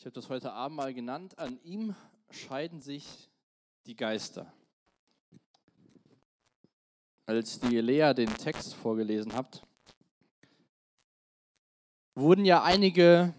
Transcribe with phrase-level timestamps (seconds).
[0.00, 1.38] Ich habe das heute Abend mal genannt.
[1.38, 1.94] An ihm
[2.30, 3.28] scheiden sich
[3.84, 4.50] die Geister.
[7.26, 9.62] Als die Lea den Text vorgelesen habt,
[12.14, 13.34] wurden ja einige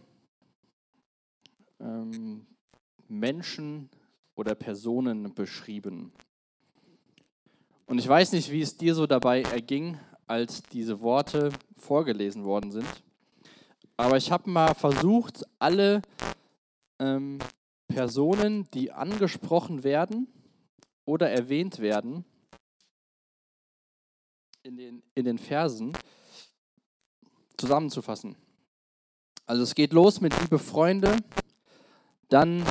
[1.80, 2.46] ähm,
[3.08, 3.90] Menschen
[4.36, 6.14] oder Personen beschrieben.
[7.88, 9.98] Und ich weiß nicht, wie es dir so dabei erging,
[10.28, 13.04] als diese Worte vorgelesen worden sind.
[13.98, 16.04] Aber ich habe mal versucht, alle
[17.02, 17.40] ähm,
[17.88, 20.28] Personen, die angesprochen werden
[21.04, 22.24] oder erwähnt werden
[24.64, 25.94] in den, in den Versen,
[27.58, 28.36] zusammenzufassen.
[29.46, 31.18] Also es geht los mit liebe Freunde,
[32.30, 32.64] dann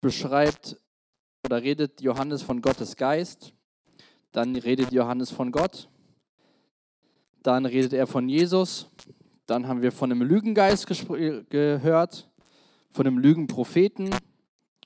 [0.00, 0.76] beschreibt
[1.44, 3.52] oder redet Johannes von Gottes Geist,
[4.32, 5.88] dann redet Johannes von Gott,
[7.42, 8.88] dann redet er von Jesus,
[9.46, 12.28] dann haben wir von einem Lügengeist gehört,
[12.90, 14.10] von einem Lügenpropheten,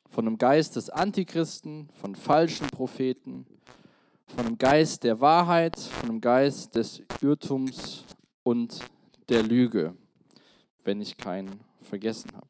[0.08, 3.46] von einem Geist des Antichristen, von falschen Propheten,
[4.26, 8.04] von einem Geist der Wahrheit, von einem Geist des Irrtums
[8.42, 8.80] und
[9.28, 9.96] der Lüge,
[10.84, 12.48] wenn ich keinen vergessen habe.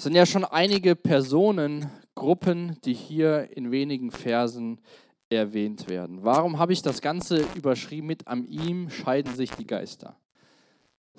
[0.00, 4.80] Es sind ja schon einige Personengruppen, die hier in wenigen Versen
[5.28, 6.24] erwähnt werden.
[6.24, 10.16] Warum habe ich das Ganze überschrieben mit Am ihm scheiden sich die Geister?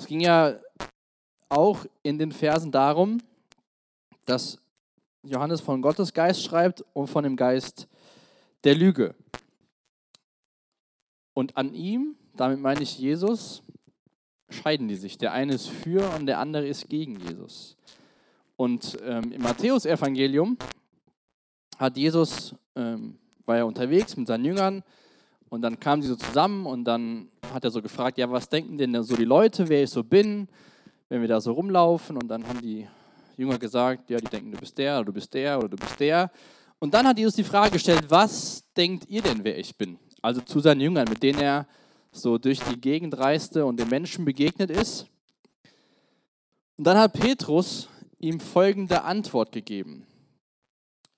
[0.02, 0.59] Es ging ja
[1.47, 3.19] auch in den Versen darum,
[4.25, 4.58] dass
[5.21, 7.88] Johannes von Gottes Geist schreibt und von dem Geist
[8.63, 9.13] der Lüge.
[11.35, 13.61] Und an ihm, damit meine ich Jesus,
[14.49, 15.19] scheiden die sich.
[15.19, 17.77] Der eine ist für und der andere ist gegen Jesus.
[18.55, 20.58] Und ähm, im Matthäusevangelium
[21.77, 24.83] hat Jesus, ähm, war er unterwegs mit seinen Jüngern
[25.52, 28.77] und dann kamen sie so zusammen und dann hat er so gefragt, ja, was denken
[28.77, 30.47] denn so die Leute, wer ich so bin,
[31.09, 32.16] wenn wir da so rumlaufen?
[32.16, 32.88] Und dann haben die
[33.35, 35.99] Jünger gesagt, ja, die denken, du bist der oder du bist der oder du bist
[35.99, 36.31] der.
[36.80, 39.99] Und dann hat Jesus die Frage gestellt, was denkt ihr denn, wer ich bin?
[40.21, 41.67] Also zu seinen Jüngern, mit denen er
[42.14, 45.08] so durch die Gegend reiste und den Menschen begegnet ist.
[46.77, 47.89] Und dann hat Petrus
[48.20, 50.08] ihm folgende Antwort gegeben.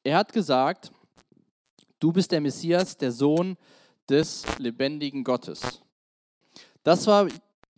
[0.03, 0.91] Er hat gesagt,
[2.00, 3.58] du bist der Messias, der Sohn des
[4.58, 5.81] lebendigen Gottes.
[6.84, 7.28] Das war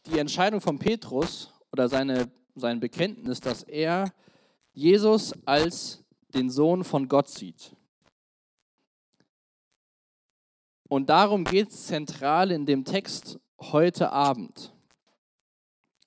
[0.05, 4.11] die Entscheidung von Petrus oder seine, sein Bekenntnis, dass er
[4.73, 6.03] Jesus als
[6.33, 7.75] den Sohn von Gott sieht.
[10.87, 14.73] Und darum geht es zentral in dem Text heute Abend.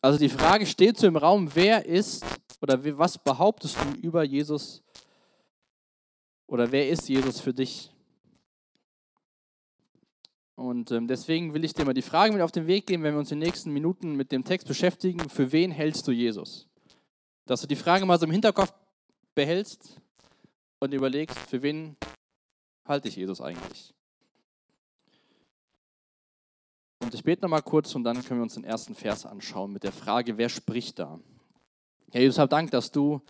[0.00, 2.24] Also die Frage steht so im Raum, wer ist
[2.60, 4.82] oder was behauptest du über Jesus
[6.46, 7.90] oder wer ist Jesus für dich?
[10.58, 13.14] Und ähm, deswegen will ich dir mal die Frage mit auf den Weg geben, wenn
[13.14, 16.66] wir uns in den nächsten Minuten mit dem Text beschäftigen, für wen hältst du Jesus?
[17.46, 18.74] Dass du die Frage mal so im Hinterkopf
[19.36, 20.00] behältst
[20.80, 21.96] und überlegst, für wen
[22.84, 23.94] halte ich Jesus eigentlich?
[26.98, 29.84] Und ich bete nochmal kurz und dann können wir uns den ersten Vers anschauen mit
[29.84, 31.20] der Frage, wer spricht da?
[32.10, 33.22] Herr Jesus, hab Dank, dass du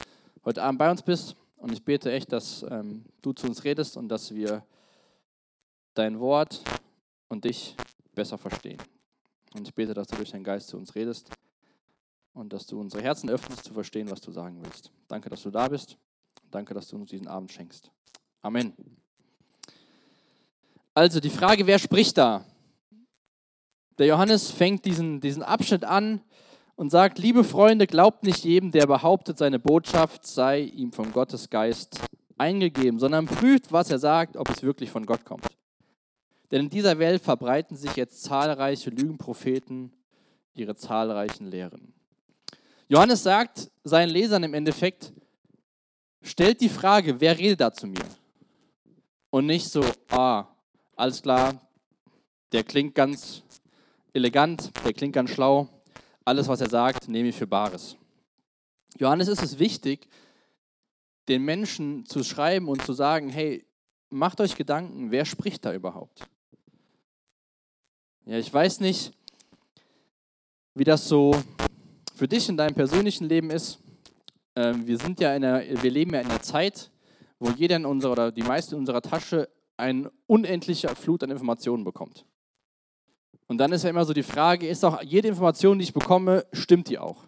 [0.47, 3.99] heute Abend bei uns bist und ich bete echt, dass ähm, du zu uns redest
[3.99, 4.65] und dass wir
[5.93, 6.63] dein Wort
[7.29, 7.77] und dich
[8.15, 8.79] besser verstehen.
[9.55, 11.31] Und ich bete, dass du durch deinen Geist zu uns redest
[12.35, 14.91] und dass du unsere Herzen öffnest, zu verstehen, was du sagen willst.
[15.09, 15.97] Danke, dass du da bist.
[16.51, 17.91] Danke, dass du uns diesen Abend schenkst.
[18.43, 18.73] Amen.
[20.95, 22.45] Also die Frage, wer spricht da?
[23.99, 26.21] Der Johannes fängt diesen, diesen Abschnitt an
[26.77, 32.01] und sagt, liebe Freunde, glaubt nicht jedem, der behauptet, seine Botschaft sei ihm vom Gottesgeist
[32.37, 35.58] eingegeben, sondern prüft, was er sagt, ob es wirklich von Gott kommt.
[36.51, 39.93] Denn in dieser Welt verbreiten sich jetzt zahlreiche Lügenpropheten
[40.55, 41.93] ihre zahlreichen Lehren.
[42.89, 45.13] Johannes sagt seinen Lesern im Endeffekt,
[46.23, 48.05] stellt die Frage, wer redet da zu mir?
[49.31, 50.47] Und nicht so, ah,
[50.97, 51.61] alles klar,
[52.53, 53.43] der klingt ganz
[54.15, 55.69] elegant, der klingt ganz schlau,
[56.25, 57.97] alles, was er sagt, nehme ich für Bares.
[58.99, 60.09] Johannes ist es wichtig,
[61.29, 63.67] den Menschen zu schreiben und zu sagen, hey,
[64.09, 66.27] macht euch Gedanken, wer spricht da überhaupt?
[68.29, 69.15] Ja, ich weiß nicht,
[70.75, 71.35] wie das so
[72.15, 73.79] für dich in deinem persönlichen Leben ist.
[74.55, 76.91] Ähm, wir sind ja in einer, wir leben ja in einer Zeit,
[77.39, 79.49] wo jeder in unserer oder die meisten in unserer Tasche
[79.79, 82.27] eine unendliche Flut an Informationen bekommt.
[83.47, 86.45] Und dann ist ja immer so die Frage, ist auch jede Information, die ich bekomme,
[86.53, 87.25] stimmt die auch?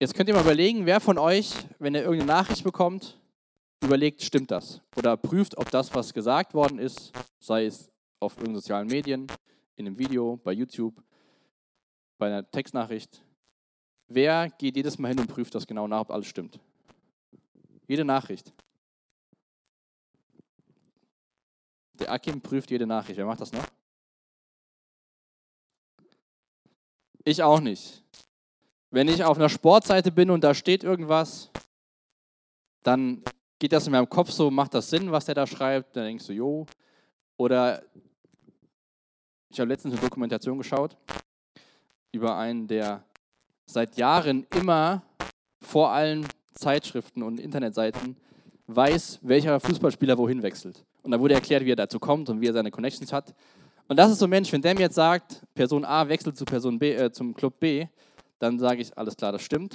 [0.00, 3.20] Jetzt könnt ihr mal überlegen, wer von euch, wenn er irgendeine Nachricht bekommt,
[3.84, 4.80] überlegt, stimmt das?
[4.96, 7.90] Oder prüft, ob das, was gesagt worden ist, sei es
[8.20, 9.26] auf irgendeinen sozialen Medien,
[9.76, 11.02] in einem Video, bei YouTube,
[12.18, 13.22] bei einer Textnachricht,
[14.08, 16.58] wer geht jedes Mal hin und prüft das genau nach, ob alles stimmt?
[17.86, 18.52] Jede Nachricht.
[21.94, 23.16] Der Akim prüft jede Nachricht.
[23.16, 23.66] Wer macht das noch?
[27.24, 28.04] Ich auch nicht.
[28.90, 31.50] Wenn ich auf einer Sportseite bin und da steht irgendwas,
[32.82, 33.22] dann
[33.58, 35.96] geht das in meinem Kopf so, macht das Sinn, was der da schreibt?
[35.96, 36.66] Dann denkst du, jo.
[37.36, 37.82] Oder
[39.56, 40.98] ich habe letztens eine Dokumentation geschaut
[42.12, 43.02] über einen, der
[43.64, 45.00] seit Jahren immer
[45.62, 48.18] vor allen Zeitschriften und Internetseiten
[48.66, 50.84] weiß, welcher Fußballspieler wohin wechselt.
[51.02, 53.34] Und da wurde erklärt, wie er dazu kommt und wie er seine Connections hat.
[53.88, 56.44] Und das ist so ein Mensch, wenn der mir jetzt sagt, Person A wechselt zu
[56.44, 57.86] Person B, äh, zum Club B,
[58.38, 59.74] dann sage ich, alles klar, das stimmt.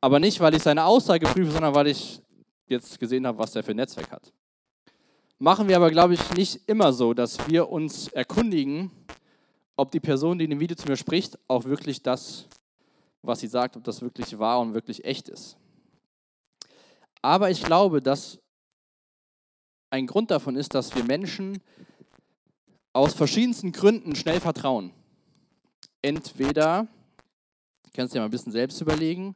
[0.00, 2.20] Aber nicht, weil ich seine Aussage prüfe, sondern weil ich
[2.66, 4.32] jetzt gesehen habe, was der für ein Netzwerk hat.
[5.38, 8.90] Machen wir aber, glaube ich, nicht immer so, dass wir uns erkundigen,
[9.82, 12.46] ob die Person, die in dem Video zu mir spricht, auch wirklich das,
[13.20, 15.56] was sie sagt, ob das wirklich wahr und wirklich echt ist.
[17.20, 18.38] Aber ich glaube, dass
[19.90, 21.60] ein Grund davon ist, dass wir Menschen
[22.92, 24.92] aus verschiedensten Gründen schnell vertrauen.
[26.00, 26.86] Entweder,
[27.92, 29.34] kannst du dir mal ein bisschen selbst überlegen,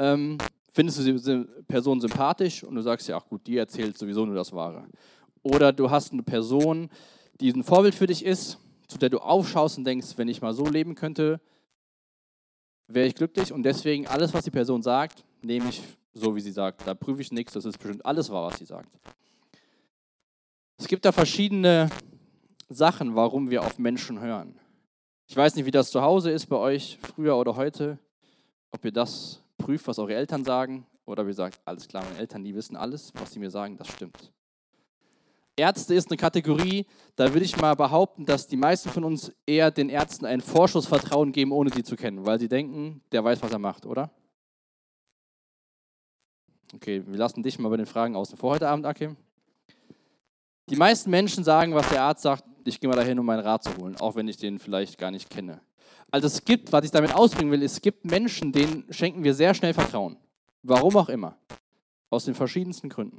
[0.00, 0.38] ähm,
[0.72, 4.34] findest du die Person sympathisch und du sagst ja, ach gut, die erzählt sowieso nur
[4.34, 4.88] das Wahre.
[5.42, 6.90] Oder du hast eine Person,
[7.40, 8.58] die ein Vorbild für dich ist,
[8.92, 11.40] zu der du aufschaust und denkst, wenn ich mal so leben könnte,
[12.86, 13.52] wäre ich glücklich.
[13.52, 15.82] Und deswegen alles, was die Person sagt, nehme ich
[16.14, 16.86] so, wie sie sagt.
[16.86, 18.90] Da prüfe ich nichts, das ist bestimmt alles wahr, was sie sagt.
[20.76, 21.90] Es gibt da verschiedene
[22.68, 24.58] Sachen, warum wir auf Menschen hören.
[25.26, 27.98] Ich weiß nicht, wie das zu Hause ist bei euch, früher oder heute,
[28.70, 32.44] ob ihr das prüft, was eure Eltern sagen, oder wie sagt, alles klar, meine Eltern,
[32.44, 34.32] die wissen alles, was sie mir sagen, das stimmt.
[35.62, 39.70] Ärzte ist eine Kategorie, da würde ich mal behaupten, dass die meisten von uns eher
[39.70, 43.52] den Ärzten ein Vorschussvertrauen geben, ohne sie zu kennen, weil sie denken, der weiß, was
[43.52, 44.10] er macht, oder?
[46.74, 49.16] Okay, wir lassen dich mal bei den Fragen außen vor heute Abend, Akim.
[50.68, 53.62] Die meisten Menschen sagen, was der Arzt sagt, ich gehe mal dahin, um meinen Rat
[53.62, 55.60] zu holen, auch wenn ich den vielleicht gar nicht kenne.
[56.10, 59.54] Also es gibt, was ich damit ausbringen will, es gibt Menschen, denen schenken wir sehr
[59.54, 60.16] schnell Vertrauen.
[60.64, 61.36] Warum auch immer.
[62.10, 63.18] Aus den verschiedensten Gründen.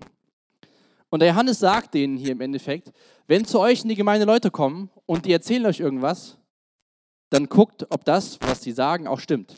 [1.13, 2.91] Und der Johannes sagt denen hier im Endeffekt,
[3.27, 6.39] wenn zu euch in die Gemeinde Leute kommen und die erzählen euch irgendwas,
[7.29, 9.57] dann guckt, ob das, was sie sagen, auch stimmt.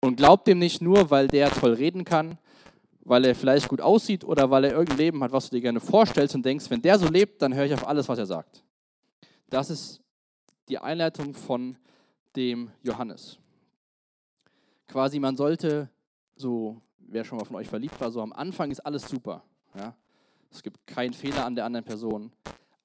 [0.00, 2.38] Und glaubt dem nicht nur, weil der toll reden kann,
[3.00, 5.80] weil er vielleicht gut aussieht oder weil er irgendein Leben hat, was du dir gerne
[5.80, 8.64] vorstellst und denkst, wenn der so lebt, dann höre ich auf alles, was er sagt.
[9.50, 10.00] Das ist
[10.70, 11.76] die Einleitung von
[12.34, 13.38] dem Johannes.
[14.88, 15.90] Quasi, man sollte
[16.36, 19.44] so, wer schon mal von euch verliebt war, so am Anfang ist alles super.
[19.74, 19.94] Ja?
[20.50, 22.32] Es gibt keinen Fehler an der anderen Person.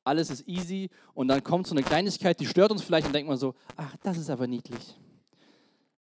[0.03, 3.27] Alles ist easy und dann kommt so eine Kleinigkeit, die stört uns vielleicht und denkt
[3.27, 4.95] man so, ach, das ist aber niedlich.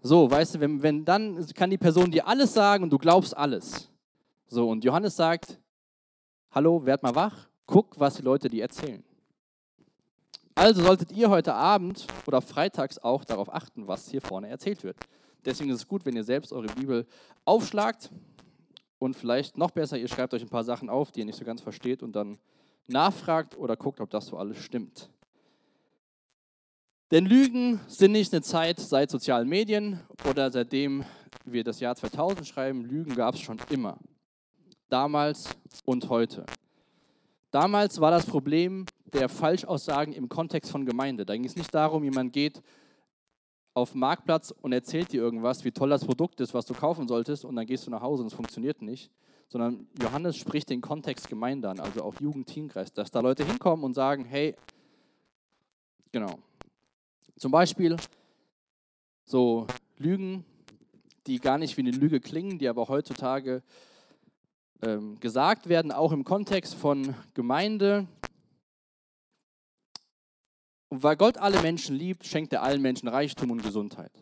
[0.00, 3.36] So, weißt du, wenn, wenn dann kann die Person dir alles sagen und du glaubst
[3.36, 3.90] alles.
[4.46, 5.60] So, und Johannes sagt,
[6.50, 9.04] hallo, werd mal wach, guck, was die Leute dir erzählen.
[10.54, 14.96] Also solltet ihr heute Abend oder freitags auch darauf achten, was hier vorne erzählt wird.
[15.44, 17.06] Deswegen ist es gut, wenn ihr selbst eure Bibel
[17.44, 18.10] aufschlagt
[19.02, 21.44] und vielleicht noch besser, ihr schreibt euch ein paar Sachen auf, die ihr nicht so
[21.44, 22.38] ganz versteht und dann
[22.86, 25.10] nachfragt oder guckt, ob das so alles stimmt.
[27.10, 29.98] Denn Lügen sind nicht eine Zeit seit sozialen Medien
[30.30, 31.04] oder seitdem
[31.44, 32.84] wir das Jahr 2000 schreiben.
[32.84, 33.98] Lügen gab es schon immer
[34.88, 35.48] damals
[35.84, 36.46] und heute.
[37.50, 41.26] Damals war das Problem der Falschaussagen im Kontext von Gemeinde.
[41.26, 42.62] Da ging es nicht darum, jemand geht
[43.74, 47.08] auf den Marktplatz und erzählt dir irgendwas, wie toll das Produkt ist, was du kaufen
[47.08, 49.10] solltest, und dann gehst du nach Hause und es funktioniert nicht.
[49.48, 53.84] Sondern Johannes spricht den Kontext Gemeinde an, also auch Jugend, Teamkreis, dass da Leute hinkommen
[53.84, 54.54] und sagen, hey,
[56.10, 56.38] genau.
[57.36, 57.96] Zum Beispiel
[59.24, 59.66] so
[59.98, 60.44] Lügen,
[61.26, 63.62] die gar nicht wie eine Lüge klingen, die aber heutzutage
[64.82, 68.06] ähm, gesagt werden, auch im Kontext von Gemeinde.
[70.92, 74.12] Und weil Gott alle Menschen liebt, schenkt er allen Menschen Reichtum und Gesundheit.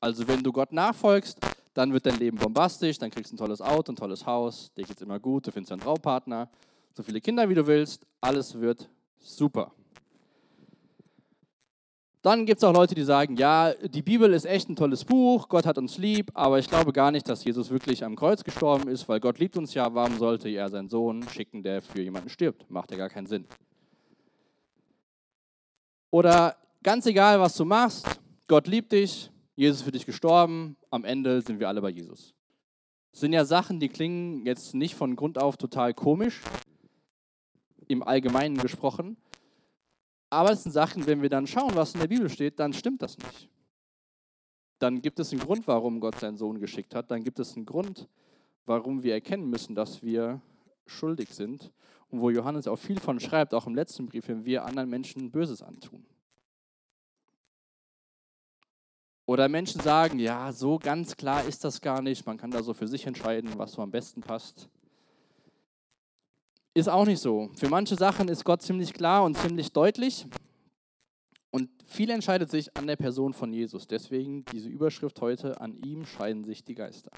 [0.00, 1.38] Also wenn du Gott nachfolgst,
[1.72, 4.82] dann wird dein Leben bombastisch, dann kriegst du ein tolles Auto, ein tolles Haus, dir
[4.82, 6.48] geht es immer gut, du findest einen Traumpartner,
[6.94, 8.88] so viele Kinder wie du willst, alles wird
[9.20, 9.70] super.
[12.22, 15.48] Dann gibt es auch Leute, die sagen, ja, die Bibel ist echt ein tolles Buch,
[15.48, 18.88] Gott hat uns lieb, aber ich glaube gar nicht, dass Jesus wirklich am Kreuz gestorben
[18.88, 22.30] ist, weil Gott liebt uns ja, warum sollte er seinen Sohn schicken, der für jemanden
[22.30, 22.68] stirbt?
[22.68, 23.46] Macht ja gar keinen Sinn.
[26.16, 28.06] Oder ganz egal, was du machst,
[28.48, 32.32] Gott liebt dich, Jesus ist für dich gestorben, am Ende sind wir alle bei Jesus.
[33.12, 36.40] Das sind ja Sachen, die klingen jetzt nicht von Grund auf total komisch,
[37.88, 39.18] im Allgemeinen gesprochen,
[40.30, 43.02] aber es sind Sachen, wenn wir dann schauen, was in der Bibel steht, dann stimmt
[43.02, 43.50] das nicht.
[44.78, 47.10] dann gibt es einen Grund, warum Gott seinen Sohn geschickt hat.
[47.10, 48.08] Dann gibt es einen Grund,
[48.64, 50.40] warum wir erkennen müssen, dass wir
[50.86, 51.74] schuldig sind.
[52.16, 55.30] Und wo Johannes auch viel von schreibt, auch im letzten Brief, wenn wir anderen Menschen
[55.30, 56.02] Böses antun.
[59.26, 62.72] Oder Menschen sagen, ja, so ganz klar ist das gar nicht, man kann da so
[62.72, 64.70] für sich entscheiden, was so am besten passt.
[66.72, 67.50] Ist auch nicht so.
[67.54, 70.26] Für manche Sachen ist Gott ziemlich klar und ziemlich deutlich.
[71.50, 73.86] Und viel entscheidet sich an der Person von Jesus.
[73.86, 77.10] Deswegen diese Überschrift heute, an ihm scheiden sich die Geister.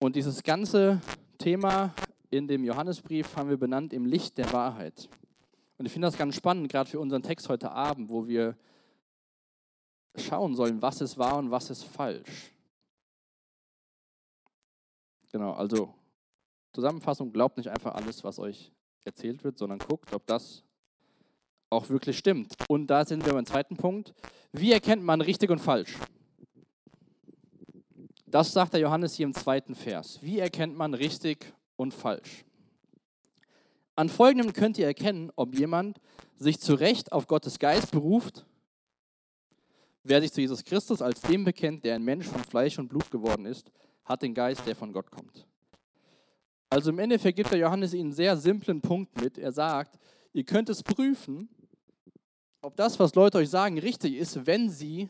[0.00, 1.00] Und dieses ganze
[1.38, 1.94] Thema
[2.30, 5.08] in dem Johannesbrief haben wir benannt im Licht der Wahrheit.
[5.78, 8.56] Und ich finde das ganz spannend, gerade für unseren Text heute Abend, wo wir
[10.16, 12.52] schauen sollen, was ist wahr und was ist falsch.
[15.30, 15.94] Genau, also
[16.72, 18.72] Zusammenfassung, glaubt nicht einfach alles, was euch
[19.04, 20.64] erzählt wird, sondern guckt, ob das
[21.70, 22.54] auch wirklich stimmt.
[22.68, 24.14] Und da sind wir beim zweiten Punkt.
[24.52, 25.96] Wie erkennt man richtig und falsch?
[28.26, 30.22] Das sagt der Johannes hier im zweiten Vers.
[30.22, 32.44] Wie erkennt man richtig und falsch?
[33.98, 36.00] An folgendem könnt ihr erkennen, ob jemand
[36.36, 38.46] sich zu Recht auf Gottes Geist beruft.
[40.04, 43.10] Wer sich zu Jesus Christus als dem bekennt, der ein Mensch von Fleisch und Blut
[43.10, 43.72] geworden ist,
[44.04, 45.46] hat den Geist, der von Gott kommt.
[46.70, 49.36] Also im Endeffekt gibt der Johannes ihnen einen sehr simplen Punkt mit.
[49.36, 49.98] Er sagt,
[50.32, 51.48] ihr könnt es prüfen,
[52.60, 55.08] ob das, was Leute euch sagen, richtig ist, wenn sie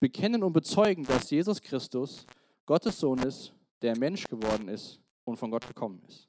[0.00, 2.26] bekennen und bezeugen, dass Jesus Christus
[2.66, 6.26] Gottes Sohn ist, der Mensch geworden ist und von Gott gekommen ist.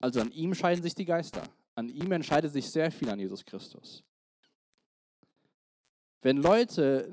[0.00, 1.42] Also an ihm scheiden sich die Geister.
[1.74, 4.04] An ihm entscheidet sich sehr viel an Jesus Christus.
[6.22, 7.10] Wenn Leute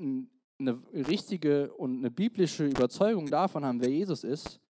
[0.58, 4.60] eine richtige und eine biblische Überzeugung davon haben, wer Jesus ist,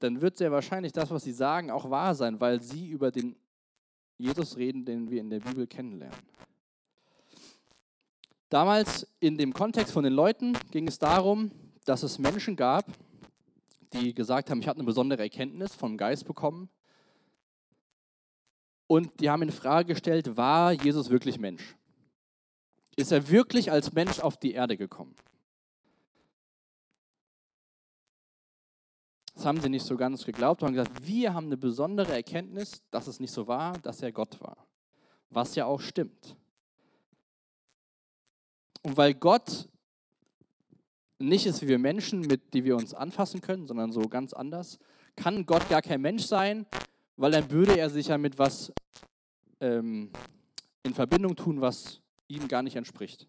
[0.00, 3.36] dann wird sehr wahrscheinlich das, was sie sagen, auch wahr sein, weil sie über den
[4.16, 6.18] Jesus reden, den wir in der Bibel kennenlernen.
[8.48, 11.50] Damals in dem Kontext von den Leuten ging es darum,
[11.84, 12.86] dass es Menschen gab,
[13.92, 16.68] die gesagt haben, ich habe eine besondere Erkenntnis vom Geist bekommen.
[18.86, 21.76] Und die haben in Frage gestellt, war Jesus wirklich Mensch?
[22.96, 25.14] Ist er wirklich als Mensch auf die Erde gekommen?
[29.34, 33.06] Das haben sie nicht so ganz geglaubt haben gesagt, wir haben eine besondere Erkenntnis, dass
[33.06, 34.66] es nicht so war, dass er Gott war.
[35.30, 36.34] Was ja auch stimmt.
[38.82, 39.68] Und weil Gott
[41.18, 44.78] nicht ist wie wir Menschen, mit die wir uns anfassen können, sondern so ganz anders,
[45.16, 46.66] kann Gott gar kein Mensch sein,
[47.16, 48.72] weil dann würde er sich ja mit was
[49.60, 50.10] ähm,
[50.82, 53.26] in Verbindung tun, was ihm gar nicht entspricht.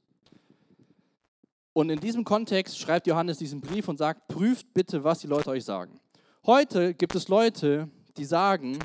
[1.74, 5.50] Und in diesem Kontext schreibt Johannes diesen Brief und sagt, prüft bitte, was die Leute
[5.50, 6.00] euch sagen.
[6.46, 8.80] Heute gibt es Leute, die sagen,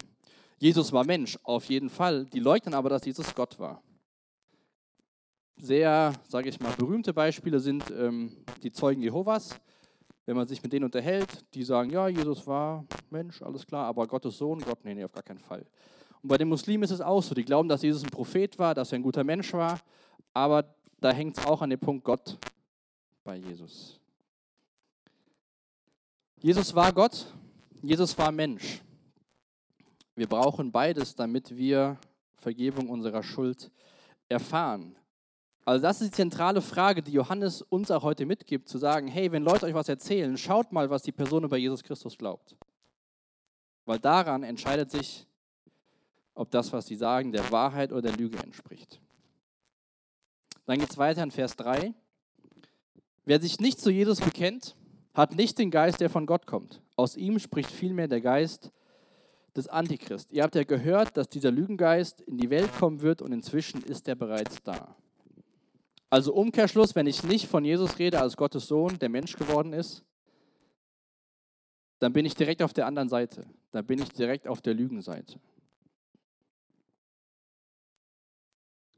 [0.58, 2.26] Jesus war Mensch, auf jeden Fall.
[2.26, 3.82] Die leugnen aber, dass Jesus Gott war.
[5.56, 9.58] Sehr, sage ich mal, berühmte Beispiele sind ähm, die Zeugen Jehovas.
[10.26, 14.06] Wenn man sich mit denen unterhält, die sagen, ja, Jesus war Mensch, alles klar, aber
[14.06, 15.64] Gottes Sohn, Gott, nee, nee, auf gar keinen Fall.
[16.23, 18.75] Und bei den Muslimen ist es auch so, die glauben, dass Jesus ein Prophet war,
[18.75, 19.78] dass er ein guter Mensch war,
[20.32, 22.38] aber da hängt es auch an dem Punkt Gott
[23.23, 24.00] bei Jesus.
[26.40, 27.26] Jesus war Gott,
[27.82, 28.82] Jesus war Mensch.
[30.16, 31.99] Wir brauchen beides, damit wir
[32.37, 33.70] Vergebung unserer Schuld
[34.28, 34.96] erfahren.
[35.64, 39.33] Also das ist die zentrale Frage, die Johannes uns auch heute mitgibt, zu sagen, hey,
[39.33, 42.54] wenn Leute euch was erzählen, schaut mal, was die Person über Jesus Christus glaubt.
[43.87, 45.26] Weil daran entscheidet sich,
[46.35, 49.00] ob das, was sie sagen, der Wahrheit oder der Lüge entspricht.
[50.66, 51.94] Dann geht es weiter in Vers 3.
[53.25, 54.76] Wer sich nicht zu Jesus bekennt,
[55.14, 56.83] hat nicht den Geist, der von Gott kommt.
[56.97, 58.71] Aus ihm spricht vielmehr der Geist
[59.56, 60.33] des Antichrist.
[60.33, 64.09] Ihr habt ja gehört, dass dieser Lügengeist in die Welt kommen wird und inzwischen ist
[64.09, 64.97] er bereits da.
[66.14, 70.04] Also Umkehrschluss, wenn ich nicht von Jesus rede als Gottes Sohn, der Mensch geworden ist,
[71.99, 73.44] dann bin ich direkt auf der anderen Seite.
[73.73, 75.40] Dann bin ich direkt auf der Lügenseite.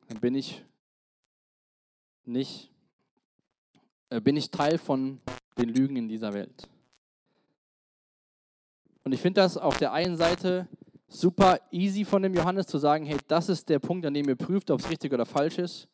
[0.09, 0.63] Dann bin ich
[2.27, 2.71] nicht
[4.11, 5.23] äh, bin ich Teil von
[5.57, 6.69] den Lügen in dieser Welt.
[9.05, 10.69] Und ich finde das auf der einen Seite
[11.09, 14.37] super easy von dem Johannes zu sagen, hey, das ist der Punkt, an dem ihr
[14.37, 15.89] prüft, ob es richtig oder falsch ist.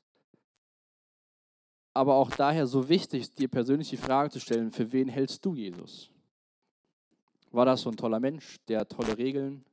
[1.95, 5.55] Aber auch daher so wichtig, dir persönlich die Frage zu stellen, für wen hältst du
[5.55, 6.11] Jesus?
[7.51, 9.65] War das so ein toller Mensch, der hat tolle Regeln?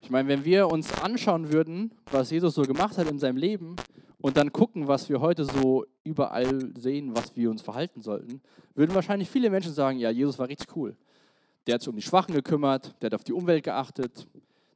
[0.00, 3.76] Ich meine, wenn wir uns anschauen würden, was Jesus so gemacht hat in seinem Leben
[4.20, 8.42] und dann gucken, was wir heute so überall sehen, was wir uns verhalten sollten,
[8.74, 10.96] würden wahrscheinlich viele Menschen sagen, ja, Jesus war richtig cool.
[11.66, 14.26] Der hat sich um die Schwachen gekümmert, der hat auf die Umwelt geachtet,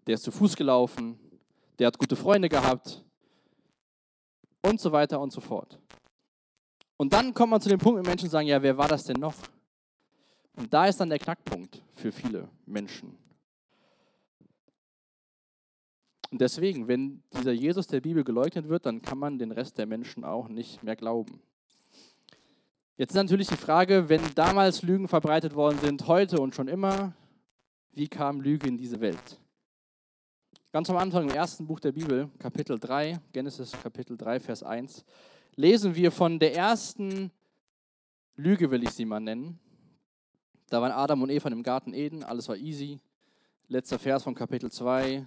[0.06, 1.18] der ist zu Fuß gelaufen,
[1.80, 3.02] der hat gute Freunde gehabt.
[4.66, 5.78] Und so weiter und so fort.
[6.96, 9.20] Und dann kommt man zu dem Punkt, wo Menschen sagen, ja, wer war das denn
[9.20, 9.34] noch?
[10.56, 13.16] Und da ist dann der Knackpunkt für viele Menschen.
[16.30, 19.86] Und deswegen, wenn dieser Jesus der Bibel geleugnet wird, dann kann man den Rest der
[19.86, 21.40] Menschen auch nicht mehr glauben.
[22.96, 27.12] Jetzt ist natürlich die Frage, wenn damals Lügen verbreitet worden sind, heute und schon immer,
[27.92, 29.38] wie kam Lüge in diese Welt?
[30.76, 35.06] Ganz am Anfang im ersten Buch der Bibel, Kapitel 3, Genesis Kapitel 3, Vers 1,
[35.54, 37.32] lesen wir von der ersten
[38.34, 39.58] Lüge, will ich sie mal nennen.
[40.68, 43.00] Da waren Adam und Eva im Garten Eden, alles war easy.
[43.68, 45.26] Letzter Vers von Kapitel 2,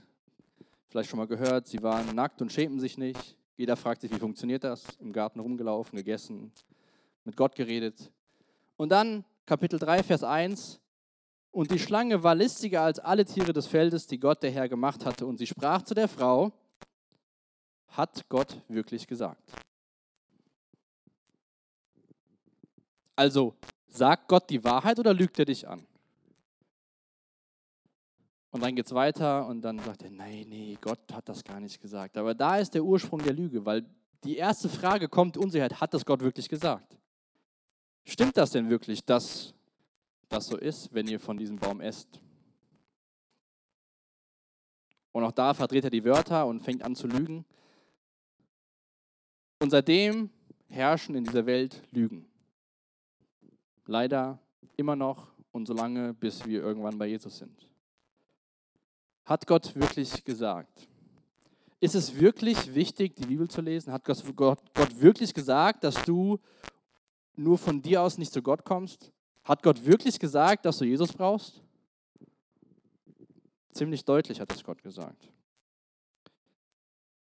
[0.87, 3.35] vielleicht schon mal gehört, sie waren nackt und schämten sich nicht.
[3.57, 4.85] Jeder fragt sich, wie funktioniert das?
[4.99, 6.51] Im Garten rumgelaufen, gegessen,
[7.25, 8.11] mit Gott geredet.
[8.77, 10.79] Und dann Kapitel 3, Vers 1.
[11.51, 15.05] Und die Schlange war listiger als alle Tiere des Feldes, die Gott der Herr gemacht
[15.05, 15.25] hatte.
[15.25, 16.51] Und sie sprach zu der Frau,
[17.87, 19.51] hat Gott wirklich gesagt.
[23.15, 23.55] Also,
[23.87, 25.85] sagt Gott die Wahrheit oder lügt er dich an?
[28.51, 31.59] Und dann geht es weiter und dann sagt er, nein, nee, Gott hat das gar
[31.59, 32.17] nicht gesagt.
[32.17, 33.85] Aber da ist der Ursprung der Lüge, weil
[34.23, 36.97] die erste Frage kommt, Unsicherheit, hat das Gott wirklich gesagt?
[38.05, 39.53] Stimmt das denn wirklich, dass
[40.29, 42.21] das so ist, wenn ihr von diesem Baum esst?
[45.11, 47.45] Und auch da verdreht er die Wörter und fängt an zu lügen.
[49.59, 50.29] Und seitdem
[50.69, 52.25] herrschen in dieser Welt Lügen.
[53.85, 54.39] Leider
[54.77, 57.67] immer noch und so lange, bis wir irgendwann bei Jesus sind.
[59.25, 60.87] Hat Gott wirklich gesagt?
[61.81, 63.91] Ist es wirklich wichtig, die Bibel zu lesen?
[63.91, 66.39] Hat Gott, Gott wirklich gesagt, dass du
[67.35, 69.11] nur von dir aus nicht zu Gott kommst?
[69.49, 71.59] Hat Gott wirklich gesagt, dass du Jesus brauchst?
[73.73, 75.27] Ziemlich deutlich hat es Gott gesagt.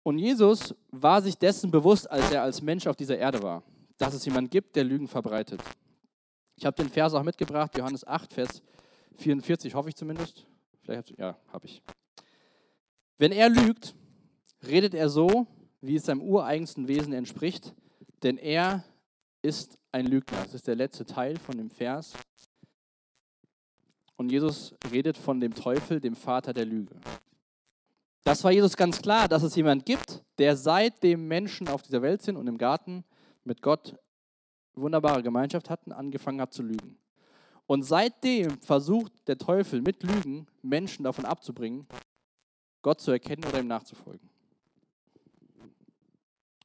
[0.04, 3.64] Und Jesus war sich dessen bewusst, als er als Mensch auf dieser Erde war,
[3.98, 5.64] dass es jemand gibt, der Lügen verbreitet.
[6.58, 8.62] Ich habe den Vers auch mitgebracht, Johannes 8, Vers
[9.16, 10.46] 44, hoffe ich zumindest.
[10.82, 11.82] Vielleicht, ja, habe ich.
[13.18, 13.96] Wenn er lügt,
[14.68, 15.48] redet er so,
[15.80, 17.74] wie es seinem ureigensten Wesen entspricht,
[18.24, 18.84] denn er
[19.42, 20.44] ist ein Lügner.
[20.44, 22.14] Das ist der letzte Teil von dem Vers.
[24.16, 26.96] Und Jesus redet von dem Teufel, dem Vater der Lüge.
[28.24, 32.22] Das war Jesus ganz klar, dass es jemand gibt, der seitdem Menschen auf dieser Welt
[32.22, 33.04] sind und im Garten
[33.44, 33.96] mit Gott
[34.76, 36.98] wunderbare Gemeinschaft hatten, angefangen hat zu lügen.
[37.66, 41.88] Und seitdem versucht der Teufel mit Lügen Menschen davon abzubringen,
[42.82, 44.30] Gott zu erkennen oder ihm nachzufolgen.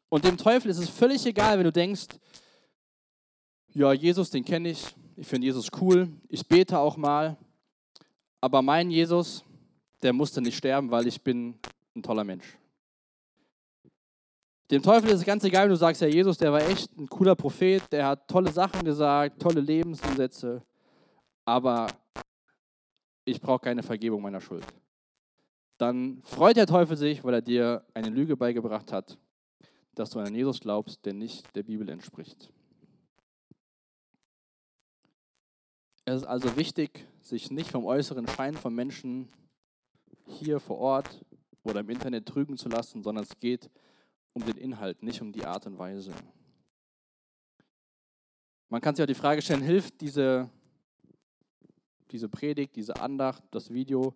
[0.08, 2.06] Und dem Teufel ist es völlig egal, wenn du denkst,
[3.74, 7.36] ja, Jesus, den kenne ich, ich finde Jesus cool, ich bete auch mal,
[8.40, 9.44] aber mein Jesus,
[10.02, 11.54] der musste nicht sterben, weil ich bin
[11.94, 12.56] ein toller Mensch.
[14.70, 17.08] Dem Teufel ist es ganz egal, wenn du sagst, ja, Jesus, der war echt ein
[17.08, 20.62] cooler Prophet, der hat tolle Sachen gesagt, tolle Lebensumsätze
[21.44, 21.88] aber
[23.24, 24.64] ich brauche keine Vergebung meiner Schuld.
[25.78, 29.18] Dann freut der Teufel sich, weil er dir eine Lüge beigebracht hat,
[29.94, 32.52] dass du an Jesus glaubst, der nicht der Bibel entspricht.
[36.04, 39.28] Es ist also wichtig, sich nicht vom äußeren Schein von Menschen
[40.26, 41.24] hier vor Ort
[41.62, 43.70] oder im Internet trügen zu lassen, sondern es geht
[44.32, 46.12] um den Inhalt, nicht um die Art und Weise.
[48.68, 50.50] Man kann sich auch die Frage stellen, hilft diese
[52.14, 54.14] diese Predigt, diese Andacht, das Video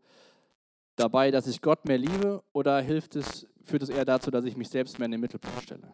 [0.94, 4.56] dabei, dass ich Gott mehr liebe oder hilft es, führt es eher dazu, dass ich
[4.56, 5.92] mich selbst mehr in den Mittelpunkt stelle?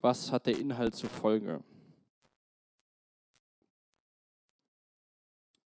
[0.00, 1.62] Was hat der Inhalt zur Folge?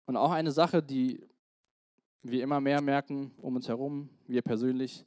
[0.08, 1.20] Und auch eine Sache, die
[2.22, 5.04] wir immer mehr merken um uns herum, wir persönlich,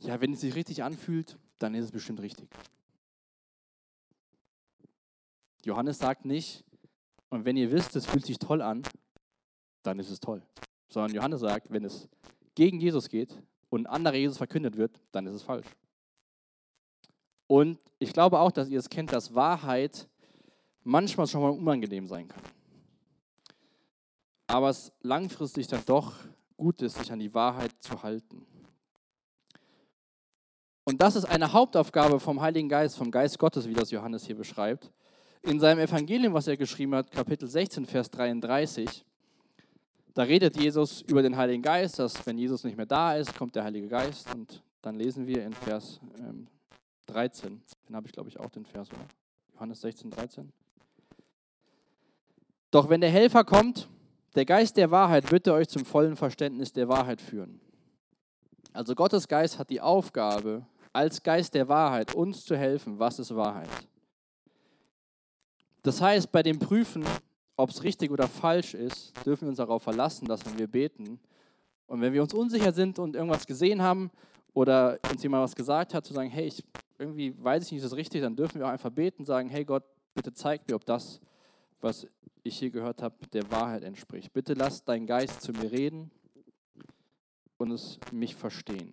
[0.00, 2.48] ja, wenn es sich richtig anfühlt, dann ist es bestimmt richtig.
[5.64, 6.64] Johannes sagt nicht,
[7.28, 8.82] und wenn ihr wisst, es fühlt sich toll an,
[9.84, 10.42] dann ist es toll.
[10.88, 12.08] Sondern Johannes sagt, wenn es
[12.56, 15.68] gegen Jesus geht und anderer Jesus verkündet wird, dann ist es falsch.
[17.46, 20.08] Und ich glaube auch, dass ihr es kennt, dass Wahrheit
[20.82, 22.42] manchmal schon mal unangenehm sein kann.
[24.46, 26.14] Aber es langfristig dann doch
[26.56, 28.46] gut ist, sich an die Wahrheit zu halten.
[30.84, 34.36] Und das ist eine Hauptaufgabe vom Heiligen Geist, vom Geist Gottes, wie das Johannes hier
[34.36, 34.92] beschreibt,
[35.42, 39.04] in seinem Evangelium, was er geschrieben hat, Kapitel 16, Vers 33,
[40.16, 43.54] da redet Jesus über den Heiligen Geist, dass wenn Jesus nicht mehr da ist, kommt
[43.54, 44.34] der Heilige Geist.
[44.34, 46.46] Und dann lesen wir in Vers ähm,
[47.04, 49.06] 13, den habe ich glaube ich auch den Vers, oder?
[49.52, 50.52] Johannes 16, 13.
[52.70, 53.88] Doch wenn der Helfer kommt,
[54.36, 57.60] der Geist der Wahrheit, wird euch zum vollen Verständnis der Wahrheit führen.
[58.72, 63.34] Also Gottes Geist hat die Aufgabe, als Geist der Wahrheit uns zu helfen, was ist
[63.34, 63.68] Wahrheit.
[65.82, 67.04] Das heißt, bei dem Prüfen,
[67.56, 71.18] ob es richtig oder falsch ist, dürfen wir uns darauf verlassen, dass wenn wir beten
[71.86, 74.10] und wenn wir uns unsicher sind und irgendwas gesehen haben
[74.52, 76.64] oder uns jemand was gesagt hat, zu sagen, hey, ich,
[76.98, 79.64] irgendwie weiß ich nicht, ist das richtig, dann dürfen wir auch einfach beten, sagen, hey
[79.64, 81.20] Gott, bitte zeig mir, ob das,
[81.86, 82.04] was
[82.42, 84.32] ich hier gehört habe, der Wahrheit entspricht.
[84.32, 86.10] Bitte lass dein Geist zu mir reden
[87.58, 88.92] und es mich verstehen.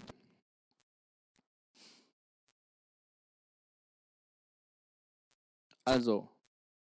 [5.84, 6.30] Also,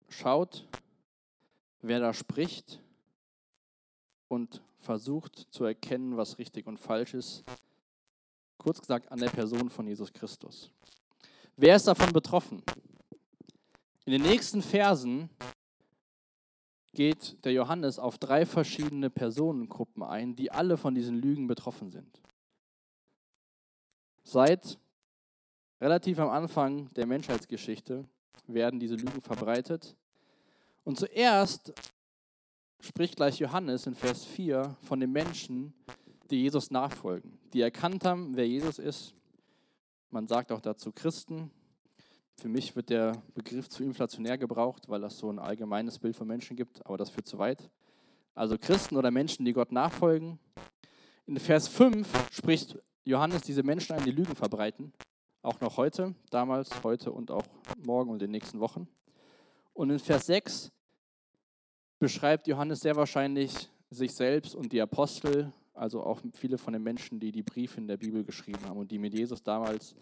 [0.07, 0.67] schaut,
[1.81, 2.79] wer da spricht
[4.27, 7.43] und versucht zu erkennen, was richtig und falsch ist.
[8.59, 10.71] Kurz gesagt, an der Person von Jesus Christus.
[11.57, 12.61] Wer ist davon betroffen?
[14.05, 15.31] In den nächsten Versen
[16.95, 22.21] geht der Johannes auf drei verschiedene Personengruppen ein, die alle von diesen Lügen betroffen sind.
[24.23, 24.79] Seit
[25.79, 28.05] relativ am Anfang der Menschheitsgeschichte
[28.47, 29.95] werden diese Lügen verbreitet.
[30.83, 31.73] Und zuerst
[32.79, 35.73] spricht gleich Johannes in Vers 4 von den Menschen,
[36.31, 39.13] die Jesus nachfolgen, die erkannt haben, wer Jesus ist.
[40.09, 41.51] Man sagt auch dazu Christen.
[42.37, 46.27] Für mich wird der Begriff zu inflationär gebraucht, weil das so ein allgemeines Bild von
[46.27, 47.69] Menschen gibt, aber das führt zu weit.
[48.33, 50.37] Also Christen oder Menschen, die Gott nachfolgen.
[51.25, 54.91] In Vers 5 spricht Johannes diese Menschen an, die Lügen verbreiten.
[55.41, 57.45] Auch noch heute, damals, heute und auch
[57.83, 58.87] morgen und in den nächsten Wochen.
[59.73, 60.71] Und in Vers 6
[61.99, 67.19] beschreibt Johannes sehr wahrscheinlich sich selbst und die Apostel, also auch viele von den Menschen,
[67.19, 69.95] die die Briefe in der Bibel geschrieben haben und die mit Jesus damals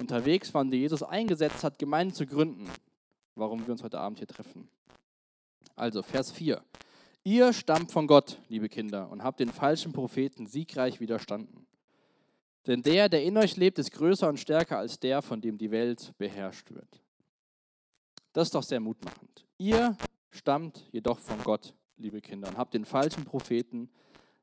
[0.00, 2.68] unterwegs waren, die Jesus eingesetzt hat, Gemeinden zu gründen,
[3.34, 4.68] warum wir uns heute Abend hier treffen.
[5.76, 6.62] Also Vers 4.
[7.22, 11.66] Ihr stammt von Gott, liebe Kinder, und habt den falschen Propheten siegreich widerstanden.
[12.66, 15.70] Denn der, der in euch lebt, ist größer und stärker als der, von dem die
[15.70, 17.02] Welt beherrscht wird.
[18.32, 19.46] Das ist doch sehr mutmachend.
[19.58, 19.96] Ihr
[20.30, 23.90] stammt jedoch von Gott, liebe Kinder, und habt den falschen Propheten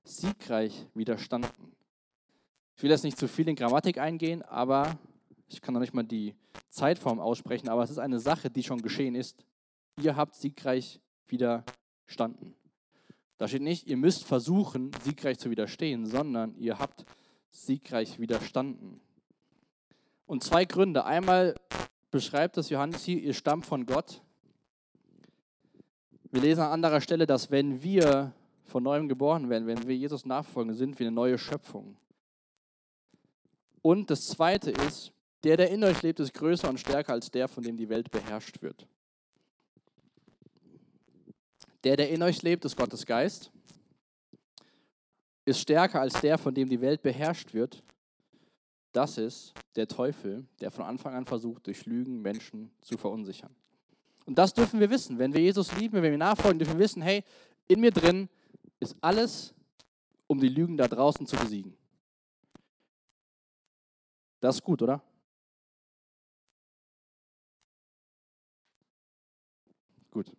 [0.03, 1.75] siegreich widerstanden.
[2.75, 4.99] Ich will jetzt nicht zu viel in Grammatik eingehen, aber
[5.47, 6.35] ich kann noch nicht mal die
[6.69, 9.45] Zeitform aussprechen, aber es ist eine Sache, die schon geschehen ist.
[10.01, 12.55] Ihr habt siegreich widerstanden.
[13.37, 17.05] Da steht nicht, ihr müsst versuchen, siegreich zu widerstehen, sondern ihr habt
[17.51, 18.99] siegreich widerstanden.
[20.25, 21.05] Und zwei Gründe.
[21.05, 21.55] Einmal
[22.11, 24.21] beschreibt das Johannes hier, ihr stammt von Gott.
[26.31, 28.33] Wir lesen an anderer Stelle, dass wenn wir
[28.65, 31.95] von neuem geboren werden, wenn wir Jesus nachfolgen, sind wir eine neue Schöpfung.
[33.81, 37.47] Und das Zweite ist, der, der in euch lebt, ist größer und stärker als der,
[37.47, 38.87] von dem die Welt beherrscht wird.
[41.83, 43.51] Der, der in euch lebt, ist Gottes Geist,
[45.45, 47.83] ist stärker als der, von dem die Welt beherrscht wird.
[48.91, 53.55] Das ist der Teufel, der von Anfang an versucht, durch Lügen Menschen zu verunsichern.
[54.25, 55.19] Und das dürfen wir wissen.
[55.19, 57.23] Wenn wir Jesus lieben, wenn wir ihm nachfolgen, dürfen wir wissen, hey,
[57.67, 58.27] in mir drin
[58.79, 59.53] ist alles,
[60.27, 61.77] um die Lügen da draußen zu besiegen.
[64.39, 65.01] Das ist gut, oder?
[70.11, 70.31] Gut.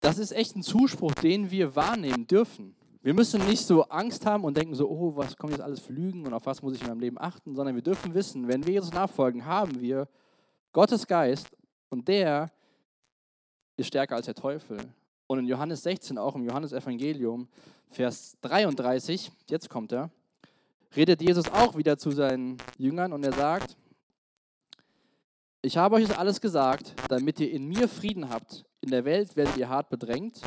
[0.00, 2.74] Das ist echt ein Zuspruch, den wir wahrnehmen dürfen.
[3.02, 5.92] Wir müssen nicht so Angst haben und denken so, oh, was kommt jetzt alles für
[5.92, 8.66] Lügen und auf was muss ich in meinem Leben achten, sondern wir dürfen wissen, wenn
[8.66, 10.08] wir Jesus nachfolgen, haben wir
[10.72, 11.48] Gottes Geist
[11.88, 12.50] und der
[13.76, 14.78] ist stärker als der Teufel.
[15.26, 17.48] Und in Johannes 16, auch im Johannesevangelium,
[17.88, 20.10] Vers 33, jetzt kommt er,
[20.94, 23.76] redet Jesus auch wieder zu seinen Jüngern und er sagt,
[25.62, 28.64] ich habe euch das alles gesagt, damit ihr in mir Frieden habt.
[28.80, 30.40] In der Welt werdet ihr hart bedrängt.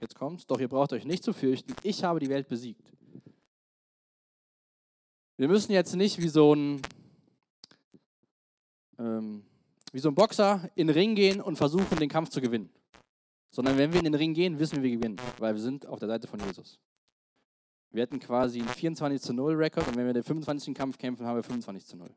[0.00, 1.74] Jetzt kommt's, doch ihr braucht euch nicht zu fürchten.
[1.82, 2.92] Ich habe die Welt besiegt.
[5.36, 6.82] Wir müssen jetzt nicht wie so ein,
[8.98, 9.44] ähm,
[9.92, 12.70] wie so ein Boxer in den Ring gehen und versuchen, den Kampf zu gewinnen.
[13.50, 15.98] Sondern wenn wir in den Ring gehen, wissen wir, wir gewinnen, weil wir sind auf
[15.98, 16.78] der Seite von Jesus.
[17.90, 20.74] Wir hätten quasi einen 24 zu 0 Rekord und wenn wir den 25.
[20.74, 22.10] Kampf kämpfen, haben wir 25 zu 0.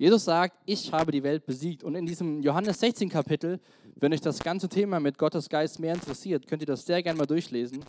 [0.00, 1.84] Jesus sagt, ich habe die Welt besiegt.
[1.84, 3.60] Und in diesem Johannes 16 Kapitel,
[3.96, 7.18] wenn euch das ganze Thema mit Gottes Geist mehr interessiert, könnt ihr das sehr gerne
[7.18, 7.84] mal durchlesen.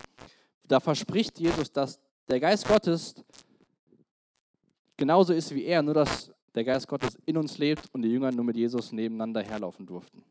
[0.68, 3.16] Da verspricht Jesus, dass der Geist Gottes
[4.98, 8.30] genauso ist wie er, nur dass der Geist Gottes in uns lebt und die Jünger
[8.34, 10.22] nur mit Jesus nebeneinander herlaufen durften.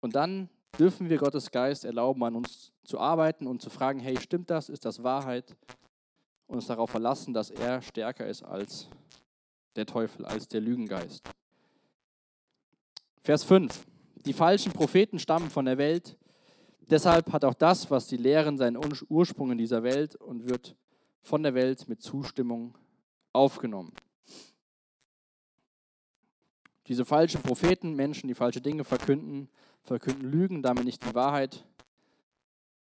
[0.00, 4.18] Und dann dürfen wir Gottes Geist erlauben, an uns zu arbeiten und zu fragen, hey,
[4.18, 4.70] stimmt das?
[4.70, 5.54] Ist das Wahrheit?
[6.46, 8.88] Uns darauf verlassen, dass er stärker ist als
[9.76, 11.28] der Teufel, als der Lügengeist.
[13.22, 13.86] Vers 5.
[14.26, 16.16] Die falschen Propheten stammen von der Welt,
[16.90, 18.78] Deshalb hat auch das, was sie lehren, seinen
[19.08, 20.76] Ursprung in dieser Welt und wird
[21.22, 22.76] von der Welt mit Zustimmung
[23.32, 23.92] aufgenommen.
[26.86, 29.48] Diese falschen Propheten, Menschen, die falsche Dinge verkünden,
[29.82, 31.66] verkünden Lügen, damit nicht die Wahrheit.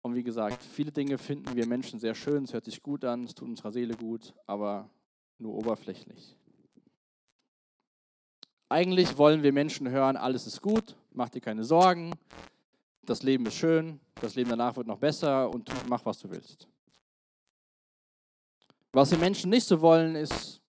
[0.05, 3.23] Und wie gesagt, viele Dinge finden wir Menschen sehr schön, es hört sich gut an,
[3.23, 4.87] es tut unserer Seele gut, aber
[5.39, 6.37] nur oberflächlich.
[8.69, 12.11] Eigentlich wollen wir Menschen hören, alles ist gut, mach dir keine Sorgen,
[13.01, 16.67] das Leben ist schön, das Leben danach wird noch besser und mach, was du willst.
[18.91, 20.61] Was die Menschen nicht so wollen, ist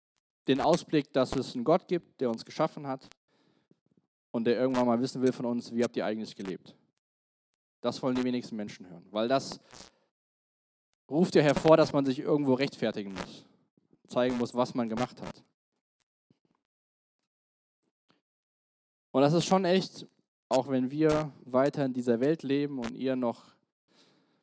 [0.49, 3.07] den Ausblick, dass es einen Gott gibt, der uns geschaffen hat
[4.31, 6.75] und der irgendwann mal wissen will von uns, wie habt ihr eigentlich gelebt.
[7.87, 9.61] Das wollen die wenigsten Menschen hören, weil das
[11.09, 13.46] ruft ja hervor, dass man sich irgendwo rechtfertigen muss,
[14.09, 15.44] zeigen muss, was man gemacht hat.
[19.12, 20.05] Und das ist schon echt,
[20.49, 23.55] auch wenn wir weiter in dieser Welt leben und ihr noch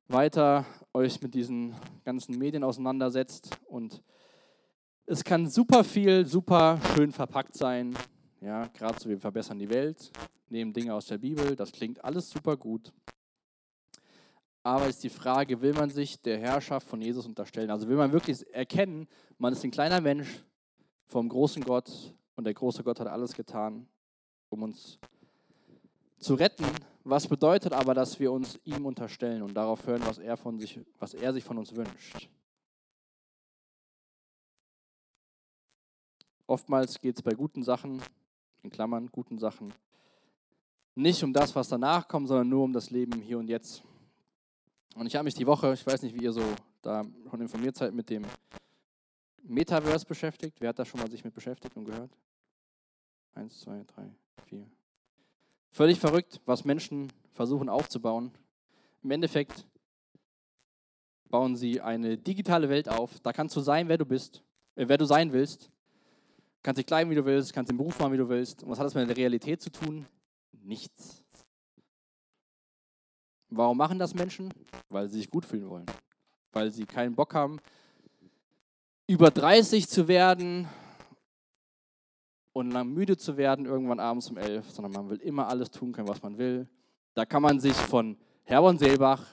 [0.07, 1.75] weiter euch mit diesen
[2.05, 4.01] ganzen Medien auseinandersetzt und
[5.05, 7.93] es kann super viel, super schön verpackt sein.
[8.39, 10.13] Ja, gerade so, wir verbessern die Welt,
[10.47, 12.93] nehmen Dinge aus der Bibel, das klingt alles super gut.
[14.63, 17.69] Aber ist die Frage, will man sich der Herrschaft von Jesus unterstellen?
[17.69, 20.41] Also will man wirklich erkennen, man ist ein kleiner Mensch
[21.05, 21.91] vom großen Gott
[22.35, 23.87] und der große Gott hat alles getan,
[24.49, 24.99] um uns
[26.17, 26.65] zu retten.
[27.03, 30.79] Was bedeutet aber, dass wir uns ihm unterstellen und darauf hören, was er, von sich,
[30.97, 32.29] was er sich von uns wünscht?
[36.47, 38.01] Oftmals geht es bei guten Sachen,
[38.61, 39.73] in Klammern guten Sachen,
[40.95, 43.83] nicht um das, was danach kommt, sondern nur um das Leben hier und jetzt.
[44.95, 46.43] Und ich habe mich die Woche, ich weiß nicht, wie ihr so
[46.81, 48.23] da schon informiert seid, mit dem
[49.43, 50.59] Metaverse beschäftigt.
[50.59, 52.11] Wer hat da schon mal sich mit beschäftigt und gehört?
[53.33, 54.09] Eins, zwei, drei,
[54.45, 54.65] vier.
[55.71, 58.31] Völlig verrückt, was Menschen versuchen aufzubauen.
[59.01, 59.65] Im Endeffekt
[61.29, 63.19] bauen sie eine digitale Welt auf.
[63.21, 64.43] Da kannst du sein, wer du bist,
[64.75, 65.71] äh, wer du sein willst
[66.63, 68.63] kannst dich kleiden, wie du willst, kannst den Beruf machen, wie du willst.
[68.63, 70.07] Und was hat das mit der Realität zu tun?
[70.63, 71.22] Nichts.
[73.55, 74.49] Warum machen das Menschen?
[74.89, 75.85] Weil sie sich gut fühlen wollen.
[76.51, 77.59] Weil sie keinen Bock haben,
[79.07, 80.67] über 30 zu werden
[82.53, 85.91] und lang müde zu werden, irgendwann abends um 11, sondern man will immer alles tun
[85.91, 86.67] können, was man will.
[87.13, 89.25] Da kann man sich von Herborn Seelbach